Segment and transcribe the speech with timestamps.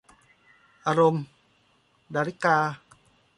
[0.87, 1.23] อารมณ์-
[2.13, 2.57] ดาริกา